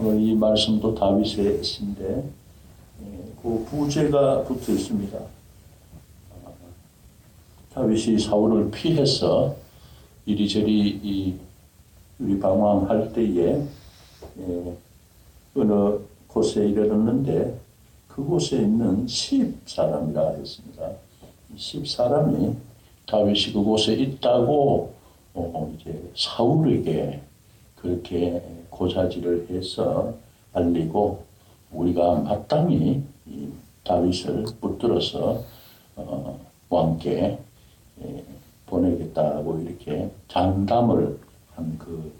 [0.00, 2.30] 이 말씀도 다윗의 시인데
[3.02, 3.06] 예,
[3.42, 5.18] 그 부제가 붙어 있습니다.
[5.18, 6.50] 아,
[7.74, 9.56] 다윗이 사울을 피해서
[10.24, 11.34] 이리저리 이
[12.20, 13.60] 우리 방황할 때에
[14.38, 14.76] 예,
[15.56, 17.58] 어느 곳에 이르렀는데
[18.06, 20.90] 그곳에 있는 십 사람이라 했습니다.
[21.56, 22.54] 십 사람이
[23.06, 24.94] 다윗이 그곳에 있다고
[25.34, 27.20] 어, 이제 사울에게
[27.74, 28.42] 그렇게
[28.78, 30.14] 고자질을 해서
[30.52, 31.24] 알리고
[31.72, 33.48] 우리가 마땅히 이
[33.84, 35.42] 다윗을 붙들어서
[35.96, 37.38] 어, 왕께
[38.02, 38.24] 예,
[38.66, 41.18] 보내겠다고 이렇게 장담을
[41.54, 42.12] 한그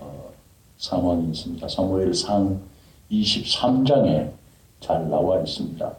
[0.00, 0.30] 어,
[0.78, 1.68] 상황이 있습니다.
[1.68, 2.60] 사무엘상
[3.10, 4.30] 23장에
[4.80, 5.92] 잘 나와 있습니다.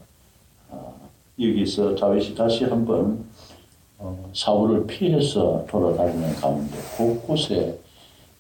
[0.72, 0.94] 아,
[1.40, 3.26] 여기서 다윗이 다시 한번
[3.98, 7.80] 어, 사울을 피해서 돌아다니는 가운데 곳곳에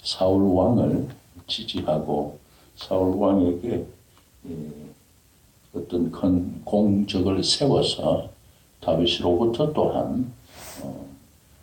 [0.04, 1.08] 사울 왕을
[1.48, 2.40] 지지하고
[2.76, 3.86] 사울 왕에게
[4.50, 4.56] 예,
[5.74, 8.30] 어떤 큰 공적을 세워서
[8.82, 10.32] 다윗으로부터 또한
[10.82, 11.06] 어,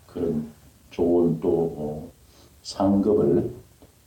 [0.07, 0.49] 그런
[0.91, 2.11] 좋은 또 어,
[2.63, 3.51] 상급을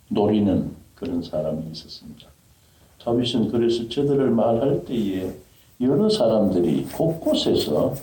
[0.09, 2.27] 노리는 그런 사람이 있었습니다.
[3.03, 5.33] 다윗은 그래서 저들을 말할 때에
[5.79, 7.95] 여러 사람들이 곳곳에서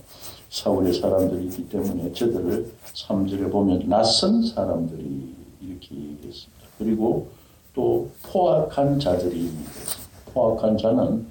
[0.49, 6.65] 사울의 사람들이 있기 때문에 저들을 3절에 보면 낯선 사람들이 이렇게 얘기했습니다.
[6.79, 7.29] 그리고
[7.75, 10.05] 또 포악한 자들이 있습니다.
[10.33, 11.27] 포악한 자는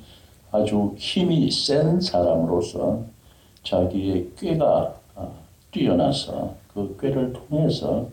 [0.52, 3.04] 아주 힘이 센 사람으로서
[3.64, 5.30] 자기의 꾀가 아,
[5.72, 8.08] 뛰어나서 그 꾀를 통해서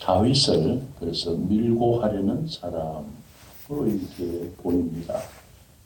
[0.00, 5.14] 다윗을 그래서 밀고 하려는 사람으로 이렇게 보입니다.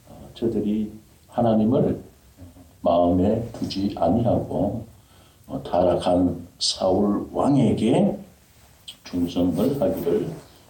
[0.09, 0.93] 아, 저들이
[1.29, 2.03] 하나님을
[2.81, 4.85] 마음에 두지 아니하고
[5.47, 8.19] 어, 타락한 사울 왕에게
[9.05, 10.29] 충성을 하기를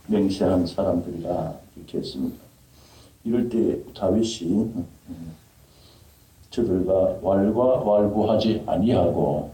[0.08, 2.36] 맹세한 사람들이라 이렇게 했습니다.
[3.24, 4.86] 이럴 때 다윗이 음,
[6.50, 9.52] 저들과 왈과 왈부하지 아니하고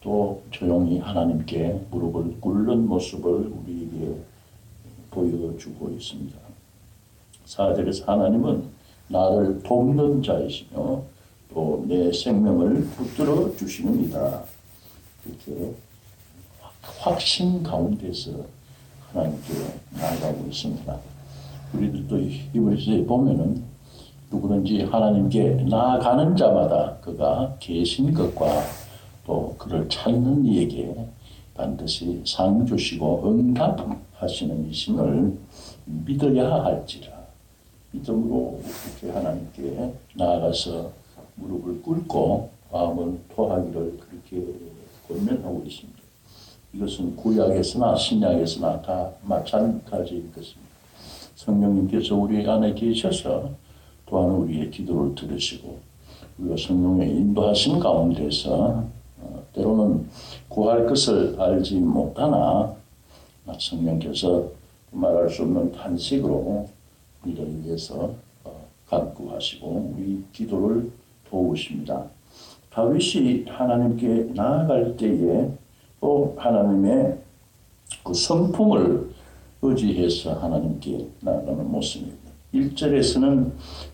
[0.00, 4.14] 또 조용히 하나님께 무릎을 꿇는 모습을 우리에게
[5.10, 6.38] 보여주고 있습니다.
[7.46, 8.64] 4절에서 하나님은
[9.08, 11.02] 나를 돕는 자이시며
[11.52, 14.44] 또 내 생명을 붙들어 주시느니라.
[15.24, 15.74] 이렇게
[17.00, 18.32] 확신 가운데서
[19.12, 19.54] 하나님께
[19.90, 20.98] 나아가고 있습니다.
[21.74, 23.62] 우리들도 히브리서에 보면은
[24.30, 28.46] 누구든지 하나님께 나아가는 자마다 그가 계신 것과
[29.26, 30.94] 또 그를 찾는 이에게
[31.54, 35.36] 반드시 상 주시고 응답하시는 이심을
[35.84, 37.18] 믿어야 할지라
[37.90, 38.60] 믿음으로
[39.00, 40.92] 이렇게 하나님께 나아가서
[41.36, 44.46] 무릎을 꿇고 마음을 토하기를 그렇게
[45.08, 45.97] 권면하고 있습니다.
[46.74, 50.68] 이것은 구약에서나 신약에서나 다 마찬가지일 것입니다.
[51.34, 53.50] 성령님께서 우리 안에 계셔서
[54.06, 55.78] 또한 우리의 기도를 들으시고
[56.38, 58.84] 우리가 성령의 인도하신 가운데서
[59.20, 60.08] 어, 때로는
[60.48, 62.74] 구할 것을 알지 못하나
[63.58, 64.48] 성령께서
[64.90, 66.68] 말할 수 없는 탄식으로
[67.24, 68.14] 우리를 위해서
[68.44, 70.90] 어, 간구하시고 우리 기도를
[71.30, 72.04] 도우십니다.
[72.70, 75.50] 다윗이 하나님께 나아갈 때에
[76.00, 77.18] 또 하나님의
[78.04, 79.10] 그 성품을
[79.62, 82.28] 의지해서 하나님께 나아가는 모습입니다.
[82.54, 83.52] 1절에서는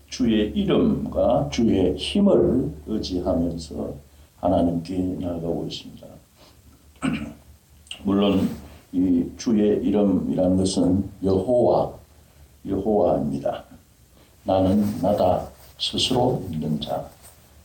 [0.09, 3.93] 주의 이름과 주의 힘을 의지하면서
[4.37, 6.07] 하나님께 나아가고 있습니다.
[8.03, 8.49] 물론
[8.93, 11.93] 이 주의 이름이라는 것은 여호와,
[12.67, 13.63] 여호와입니다.
[14.43, 15.47] 나는 나다
[15.79, 17.09] 스스로 믿는 자.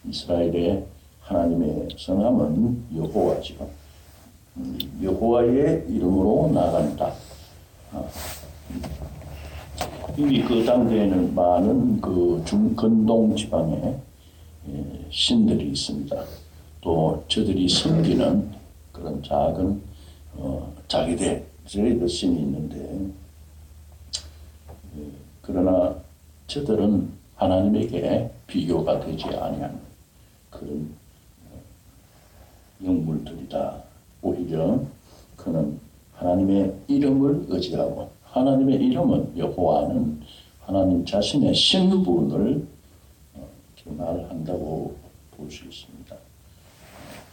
[0.09, 0.87] 이스라엘의
[1.21, 3.79] 하나님의 성함은 여호와지요.
[4.56, 7.12] 음, 여호와의 이름으로 나간다.
[7.93, 8.05] 아,
[10.16, 13.97] 이미 그 당대에는 많은 그 중근동 지방에
[14.69, 16.25] 예, 신들이 있습니다.
[16.81, 18.50] 또 저들이 섬기는
[18.93, 19.83] 그런 작은
[20.37, 21.44] 어, 자기들의
[21.99, 23.09] 그 신이 있는데
[24.98, 25.03] 예,
[25.42, 25.95] 그러나
[26.47, 29.80] 저들은 하나님에게 비교가 되지 아니한
[30.51, 30.92] 그런
[31.51, 33.90] 어, 영물들이다.
[34.22, 34.81] 오히려
[35.37, 35.78] 그는
[36.15, 40.21] 하나님의 이름을 의지하고 하나님의 이름은 여호와는
[40.61, 42.67] 하나님 자신의 신분을
[43.34, 43.49] 어,
[43.87, 44.95] 말한다고
[45.37, 46.15] 볼 수 있습니다.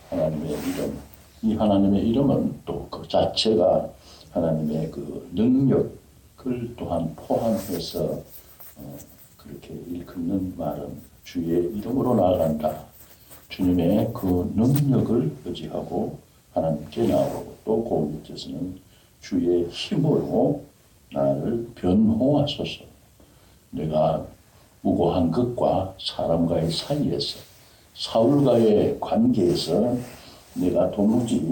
[0.10, 0.98] 하나님의 이름,
[1.44, 3.90] 이 하나님의 이름은 또 그 자체가
[4.32, 8.22] 하나님의 그 능력을 또한 포함해서
[8.78, 8.98] 어,
[9.38, 12.86] 그렇게 일컫는 말은 주의 이름으로 나아간다.
[13.50, 16.20] 주님의 그 능력을 의지하고
[16.58, 18.80] 하나님께 나아가고 또그 밑에서는
[19.22, 20.64] 주의 힘으로
[21.12, 22.84] 나를 변 도와소서.
[23.70, 24.26] 내가
[24.82, 27.40] 무고한 것과 사람과의 사이에서
[27.94, 29.98] 사울과의 관계에서
[30.56, 31.46] 내가 도무지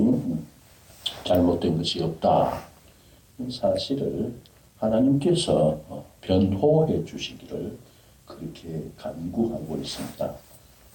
[1.24, 2.63] 잘못된 것이 없다.
[3.40, 4.34] 이 사실을
[4.78, 5.80] 하나님께서
[6.22, 7.78] 변호해 주시기를
[8.25, 10.34] 그렇게 간구하고 있습니다.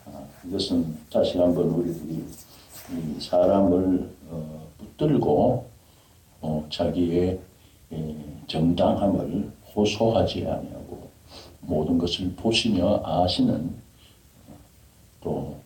[0.06, 2.49] 아, 이것은 다시 한번 우리들이 이
[3.20, 5.66] 사람을 어, 붙들고
[6.40, 7.40] 어, 자기의
[7.92, 8.14] 에,
[8.46, 11.08] 정당함을 호소하지 아니하고
[11.60, 13.74] 모든 것을 보시며 아시는
[15.20, 15.56] 또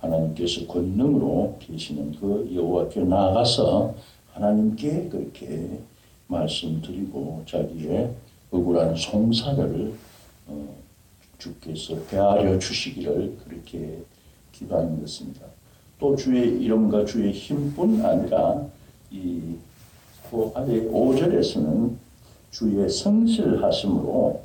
[0.00, 3.94] 하나님께서 권능으로 계시는 그 여호와께 나아가서
[4.32, 5.80] 하나님께 그렇게
[6.28, 8.14] 말씀드리고 자기의
[8.50, 9.94] 억울한 송사를
[10.46, 10.74] 어,
[11.38, 14.02] 주께서 배하려 주시기를 그렇게
[14.52, 15.46] 기도하는 것입니다.
[15.98, 18.66] 또 주의 이름과 주의 힘뿐 아니라
[19.10, 19.58] 이
[20.30, 21.96] 그 아래 5절에서는
[22.50, 24.42] 주의 성실하심으로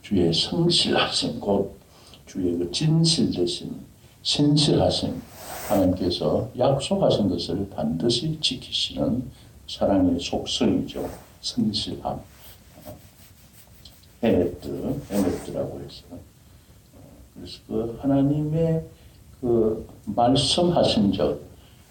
[0.00, 1.76] 주의 성실하심 곧
[2.26, 3.74] 주의 그 진실 대신
[4.22, 5.20] 신실하심
[5.68, 9.30] 하나님께서 약속하신 것을 반드시 지키시는
[9.68, 11.08] 사랑의 속성이죠.
[11.40, 12.20] 성실함.
[14.22, 16.04] 에메트, 에메트라고 해서.
[17.34, 18.84] 그래서 그 하나님의
[19.42, 21.40] 그 말씀하신 적,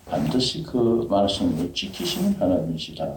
[0.05, 3.13] 반드시 그 말씀을 지키시는 하나님이시라.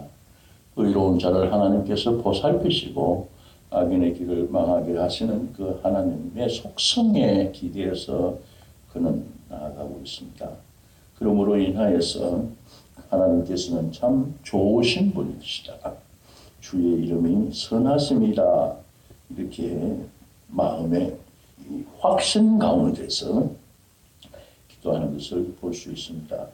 [0.75, 3.29] 의로운 자를 하나님께서 보살피시고
[3.69, 8.37] 악인의 길을 망하게 하시는 그 하나님의 속성에 기대해서
[8.91, 10.49] 그는 나아가고 있습니다.
[11.17, 12.43] 그러므로 인하여서
[13.09, 15.93] 하나님께서는 참 좋으신 분이시다.
[16.59, 18.75] 주의 이름이 선하심이다.
[19.29, 19.97] 이렇게
[20.49, 21.15] 마음의
[22.01, 23.49] 확신 가운데서
[24.85, 26.47] 기도하는 것을 볼 수 있습니다.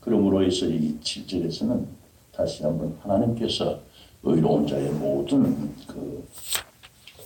[0.00, 1.84] 그러므로 해서 이 7절에서는
[2.32, 3.80] 다시 한번 하나님께서
[4.22, 6.26] 의로운 자의 모든 그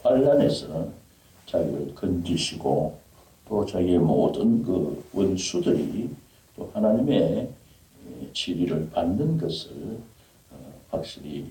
[0.03, 0.89] 환란에서
[1.47, 2.99] 자기를 건지시고
[3.49, 6.11] 또 자기의 모든 그 원수들이
[6.57, 7.51] 또 하나님의
[8.33, 9.99] 지리를 받는 것을
[10.51, 11.47] 어, 확실히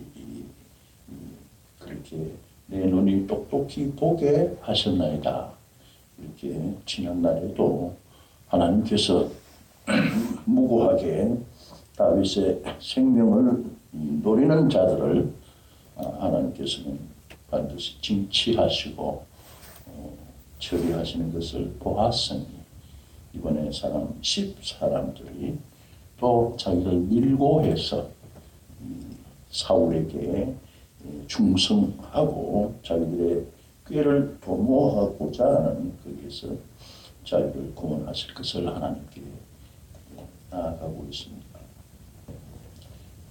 [1.80, 2.32] 그렇게
[2.68, 5.52] 내 눈이 똑똑히 보게 하셨나이다.
[6.20, 8.03] 이렇게 지난날에도
[8.54, 9.30] 하나님께서
[10.46, 11.36] 무고하게
[11.96, 15.34] 다윗의 생명을 노리는 자들을
[15.96, 17.00] 아, 하나님께서는
[17.50, 19.26] 반드시 징치하시고
[19.88, 20.18] 어,
[20.60, 22.48] 처리하시는 것을 보았으니
[23.36, 25.58] 이번에 사람 10 사람들이
[26.20, 28.08] 또 자기를 밀고 해서
[29.52, 30.56] 사울에게
[31.28, 33.46] 충성하고 자기들의
[33.88, 36.48] 꾀를 도모하고자 하는 거기에서
[37.24, 39.22] 자기를 구원하실 것을 하나님께
[40.50, 41.44] 나아가고 있습니다.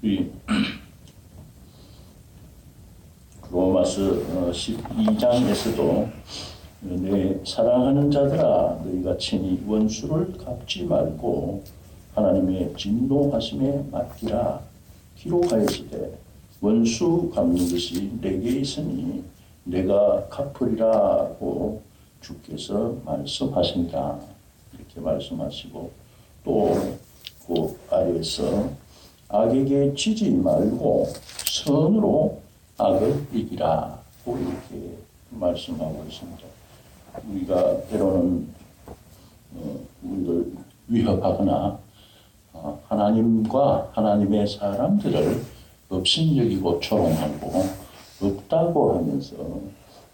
[0.03, 0.27] 이
[3.51, 4.01] 로마서
[4.51, 6.11] 12장에서도 어,
[6.81, 11.63] 내 사랑하는 자들아 너희가 친히 원수를 갚지 말고
[12.15, 14.61] 하나님의 진노하심에 맡기라
[15.17, 16.19] 기록하였으되
[16.61, 19.23] 원수 갚는 것이 내게 있으니
[19.65, 21.83] 내가 갚으리라고
[22.23, 24.19] 주께서 말씀하신다
[24.73, 25.91] 이렇게 말씀하시고
[26.45, 28.71] 또그 아래에서
[29.29, 31.09] 악에게 지지 말고
[31.47, 32.41] 선으로
[32.79, 34.97] 악을 이기라고 이렇게
[35.31, 36.43] 말씀하고 있습니다.
[37.31, 38.49] 우리가 때로는
[39.55, 40.53] 어, 우리를
[40.89, 41.79] 위협하거나
[42.53, 45.43] 어, 하나님과 하나님의 사람들을
[45.89, 47.65] 업신여기고 조롱하고
[48.23, 49.37] 없다고 하면서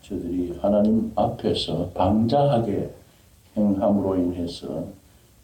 [0.09, 2.91] 저들이 하나님 앞에서 방자하게
[3.55, 4.85] 행함으로 인해서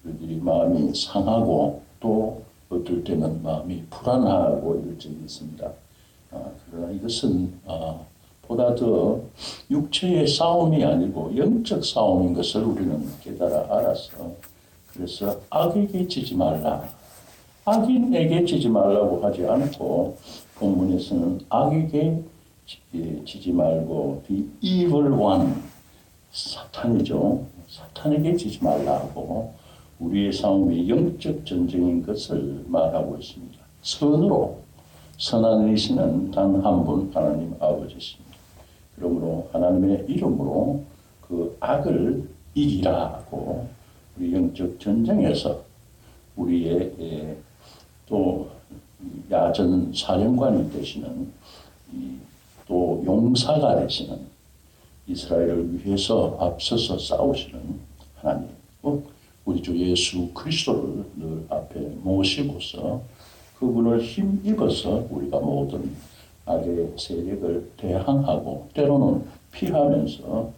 [0.02, 5.70] 그들이 마음이 상하고 또 어떨 때는 마음이 불안하고 이럴 적이 있습니다.
[6.32, 8.00] 아, 그러나 이것은 아,
[8.42, 9.20] 보다 더
[9.70, 14.32] 육체의 싸움이 아니고 영적 싸움인 것을 우리는 깨달아 알아서
[14.92, 16.88] 그래서 악에게 지지 말라.
[17.66, 20.16] 악인에게 지지 말라고 하지 않고
[20.58, 22.22] 본문에서는 악에게
[22.66, 25.54] 지지 말고 the evil one
[26.32, 27.46] 사탄이죠.
[27.68, 29.52] 사탄에게 지지 말라고
[30.00, 33.58] 우리의 싸움이 영적 전쟁인 것을 말하고 있습니다.
[33.82, 34.58] 선으로
[35.18, 38.34] 선한 이시는 단 한 분 하나님 아버지십니다.
[38.96, 40.82] 그러므로 하나님의 이름으로
[41.22, 43.68] 그 악을 이기라고
[44.16, 45.62] 우리 영적 전쟁에서
[46.36, 47.36] 우리의 예,
[48.06, 48.48] 또
[49.30, 51.32] 야전 사령관이 되시는
[52.66, 54.18] 또 용사가 되시는
[55.06, 57.80] 이스라엘을 위해서 앞서서 싸우시는
[58.16, 59.02] 하나님이고
[59.44, 63.02] 우리 주 예수 그리스도를 늘 앞에 모시고서
[63.58, 65.94] 그분을 힘입어서 우리가 모든
[66.46, 70.52] 악의 세력을 대항하고 때로는 피하면서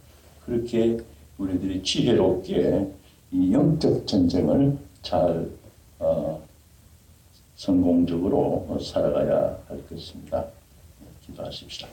[0.45, 0.97] 그렇게
[1.37, 2.87] 우리들이 지혜롭게
[3.31, 5.49] 이 영적 전쟁을 잘
[5.99, 6.41] 어,
[7.55, 10.45] 성공적으로 살아가야 할 것입니다.
[11.25, 11.87] 기도하십시오.